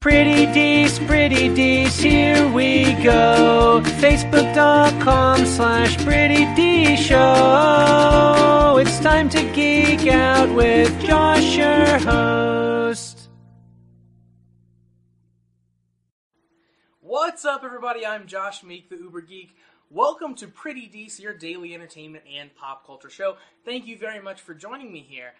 [0.00, 3.82] Pretty Dees, Pretty Dees, here we go.
[4.00, 8.78] Facebook.com slash Pretty D Show.
[8.80, 13.28] It's time to geek out with Josh, your host.
[17.02, 18.06] What's up, everybody?
[18.06, 19.54] I'm Josh Meek, the Uber Geek.
[19.90, 23.36] Welcome to Pretty Dees, your daily entertainment and pop culture show.
[23.66, 25.34] Thank you very much for joining me here.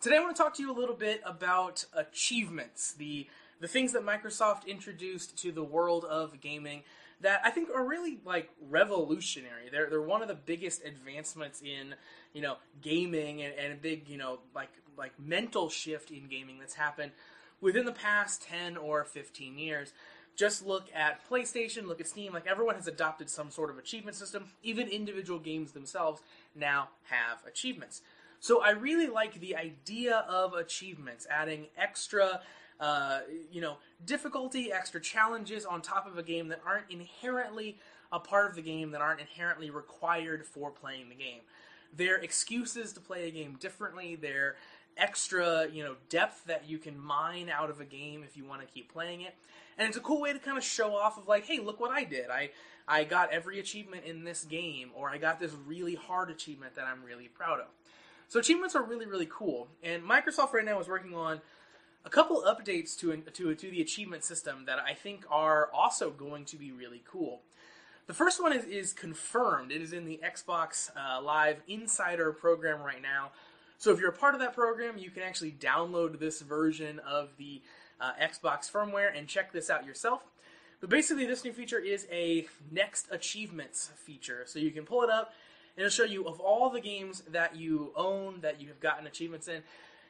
[0.00, 3.26] Today, I want to talk to you a little bit about achievements, the
[3.60, 6.82] the things that Microsoft introduced to the world of gaming
[7.20, 9.68] that I think are really like revolutionary.
[9.70, 11.94] They're they're one of the biggest advancements in
[12.32, 16.58] you know gaming and, and a big you know like like mental shift in gaming
[16.58, 17.12] that's happened
[17.60, 19.92] within the past ten or fifteen years.
[20.36, 22.32] Just look at PlayStation, look at Steam.
[22.32, 24.46] Like everyone has adopted some sort of achievement system.
[24.64, 26.22] Even individual games themselves
[26.56, 28.02] now have achievements.
[28.40, 32.42] So I really like the idea of achievements, adding extra
[32.80, 37.78] uh, you know, difficulty, extra challenges on top of a game that aren't inherently
[38.12, 41.40] a part of the game, that aren't inherently required for playing the game.
[41.96, 44.16] They're excuses to play a game differently.
[44.16, 44.56] They're
[44.96, 48.60] extra, you know, depth that you can mine out of a game if you want
[48.60, 49.34] to keep playing it.
[49.78, 51.90] And it's a cool way to kind of show off of like, hey, look what
[51.90, 52.30] I did.
[52.30, 52.50] I
[52.86, 56.84] I got every achievement in this game, or I got this really hard achievement that
[56.84, 57.66] I'm really proud of.
[58.28, 59.68] So achievements are really really cool.
[59.82, 61.40] And Microsoft right now is working on
[62.04, 66.44] a couple updates to, to, to the achievement system that I think are also going
[66.46, 67.40] to be really cool.
[68.06, 69.72] The first one is, is confirmed.
[69.72, 73.30] It is in the Xbox uh, Live Insider program right now.
[73.78, 77.30] So if you're a part of that program, you can actually download this version of
[77.38, 77.62] the
[78.00, 80.22] uh, Xbox firmware and check this out yourself.
[80.80, 84.42] But basically, this new feature is a next achievements feature.
[84.46, 85.32] So you can pull it up,
[85.76, 89.06] and it'll show you of all the games that you own that you have gotten
[89.06, 89.62] achievements in.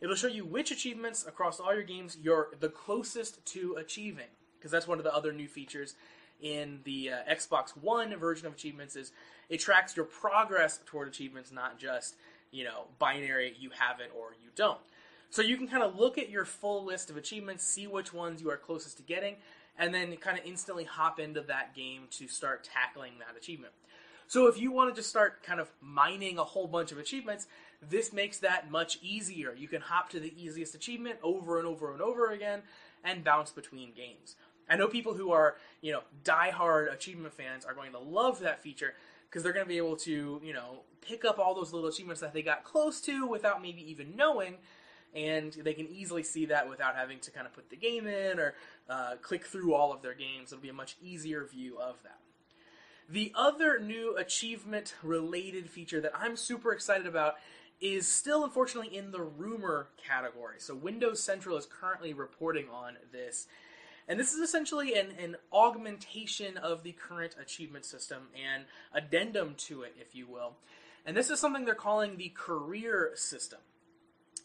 [0.00, 4.70] It'll show you which achievements across all your games you're the closest to achieving, because
[4.70, 5.94] that's one of the other new features
[6.40, 9.12] in the uh, Xbox One version of achievements is
[9.48, 12.16] it tracks your progress toward achievements, not just
[12.50, 14.80] you know binary you have it or you don't.
[15.28, 18.40] So you can kind of look at your full list of achievements, see which ones
[18.42, 19.36] you are closest to getting,
[19.78, 23.72] and then kind of instantly hop into that game to start tackling that achievement.
[24.30, 27.48] So if you want to just start kind of mining a whole bunch of achievements,
[27.82, 29.56] this makes that much easier.
[29.58, 32.62] You can hop to the easiest achievement over and over and over again
[33.02, 34.36] and bounce between games.
[34.68, 38.62] I know people who are, you know, die-hard achievement fans are going to love that
[38.62, 38.94] feature
[39.28, 42.20] because they're going to be able to, you know, pick up all those little achievements
[42.20, 44.58] that they got close to without maybe even knowing,
[45.12, 48.38] and they can easily see that without having to kind of put the game in
[48.38, 48.54] or
[48.88, 50.52] uh, click through all of their games.
[50.52, 52.20] It'll be a much easier view of that.
[53.10, 57.34] The other new achievement related feature that I'm super excited about
[57.80, 60.56] is still unfortunately in the rumor category.
[60.58, 63.48] So Windows Central is currently reporting on this.
[64.06, 69.82] And this is essentially an, an augmentation of the current achievement system and addendum to
[69.82, 70.54] it, if you will.
[71.04, 73.58] And this is something they're calling the career system.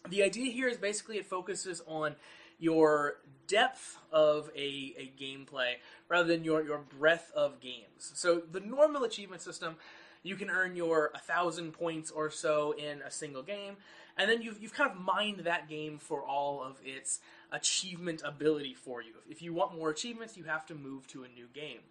[0.09, 2.15] The idea here is basically it focuses on
[2.59, 3.17] your
[3.47, 5.73] depth of a, a gameplay
[6.09, 8.11] rather than your, your breadth of games.
[8.13, 9.77] So the normal achievement system
[10.25, 13.77] you can earn your 1,000 points or so in a single game,
[14.17, 17.19] and then you've, you've kind of mined that game for all of its
[17.51, 19.13] achievement ability for you.
[19.29, 21.81] If you want more achievements, you have to move to a new game.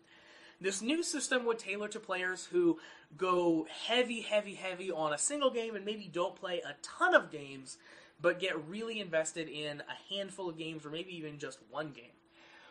[0.60, 2.80] This new system would tailor to players who
[3.16, 7.30] go heavy, heavy, heavy on a single game and maybe don't play a ton of
[7.30, 7.78] games,
[8.20, 12.12] but get really invested in a handful of games or maybe even just one game.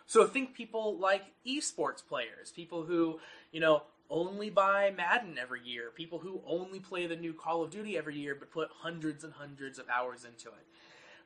[0.06, 3.20] So think people like esports players, people who,
[3.52, 7.72] you know, only buy Madden every year, people who only play the new Call of
[7.72, 10.66] Duty every year but put hundreds and hundreds of hours into it.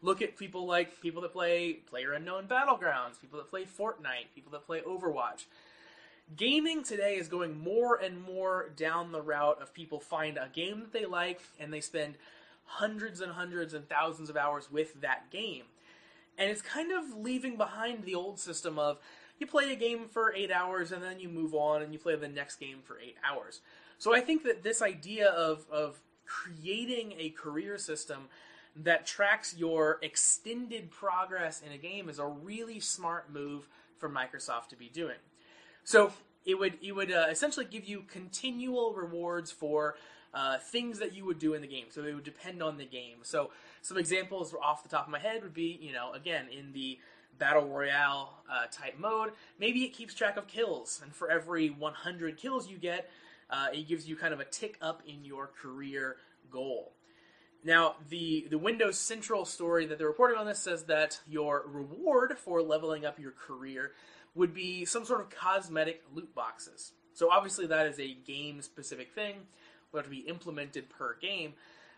[0.02, 4.52] Look at people like people that play Player Unknown Battlegrounds, people that play Fortnite, people
[4.52, 5.46] that play Overwatch.
[6.36, 10.82] Gaming today is going more and more down the route of people find a game
[10.82, 12.16] that they like and they spend
[12.68, 15.64] hundreds and hundreds and thousands of hours with that game.
[16.38, 19.00] And it's kind of leaving behind the old system of
[19.40, 22.16] you play a game for eight hours and then you move on and you play
[22.16, 23.62] the next game for eight hours.
[23.98, 28.28] So I think that this idea of, of creating a career system
[28.76, 34.68] that tracks your extended progress in a game is a really smart move for Microsoft
[34.70, 35.18] to be doing.
[35.84, 36.12] So
[36.46, 39.96] it would it would uh, essentially give you continual rewards for
[40.34, 41.86] uh, things that you would do in the game.
[41.90, 43.18] So it would depend on the game.
[43.24, 43.52] So
[43.82, 47.00] some examples off the top of my head would be, you know, again in the
[47.38, 52.38] battle royale uh, type mode, maybe it keeps track of kills, and for every 100
[52.38, 53.10] kills you get,
[53.50, 56.18] uh, it gives you kind of a tick up in your career
[56.52, 56.94] goal.
[57.64, 62.38] Now, the, the Windows Central story that they're reporting on this says that your reward
[62.38, 63.92] for leveling up your career
[64.36, 66.94] would be some sort of cosmetic loot boxes.
[67.14, 69.38] So obviously that is a game specific thing,
[69.92, 71.54] will have to be implemented per game.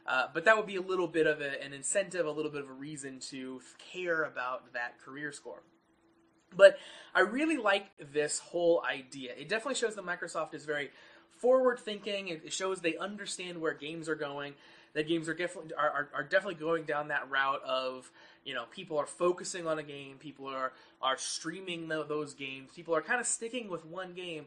[0.07, 2.61] Uh, but that would be a little bit of a, an incentive, a little bit
[2.61, 5.61] of a reason to care about that career score.
[6.55, 6.77] But
[7.13, 9.33] I really like this whole idea.
[9.37, 10.89] It definitely shows that Microsoft is very
[11.37, 12.27] forward thinking.
[12.27, 14.53] It shows they understand where games are going.
[14.93, 18.11] That games are definitely are, are, are, definitely going down that route of
[18.43, 22.71] you know people are focusing on a game, people are are streaming the, those games,
[22.75, 24.45] people are kind of sticking with one game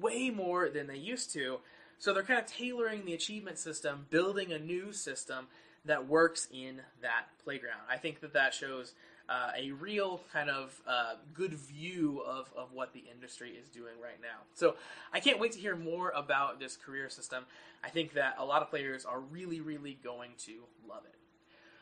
[0.00, 1.58] way more than they used to.
[1.98, 5.46] So they're kind of tailoring the achievement system, building a new system
[5.84, 7.80] that works in that playground.
[7.90, 8.94] I think that that shows
[9.28, 13.94] uh, a real kind of uh, good view of, of what the industry is doing
[14.02, 14.40] right now.
[14.54, 14.76] So
[15.12, 17.44] I can't wait to hear more about this career system.
[17.82, 20.52] I think that a lot of players are really, really going to
[20.88, 21.14] love it.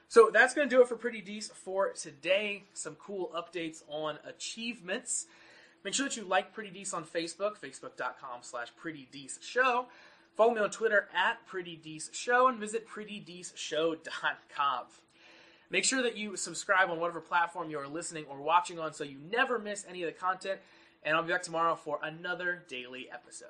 [0.08, 2.64] So that's going to do it for Pretty Dece for today.
[2.74, 5.26] Some cool updates on achievements.
[5.84, 9.86] Make sure that you like Pretty Dece on Facebook, facebook.com slash Pretty Dece Show.
[10.36, 14.84] Follow me on Twitter at Pretty Dece Show and visit prettydeceshow.com.
[15.70, 19.04] Make sure that you subscribe on whatever platform you are listening or watching on so
[19.04, 20.60] you never miss any of the content.
[21.02, 23.48] And I'll be back tomorrow for another daily episode.